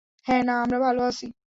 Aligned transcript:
হ্যাঁ, 0.25 0.43
না, 0.43 0.53
আমরা 0.63 0.77
ভালো 0.79 1.01
আছি। 1.03 1.25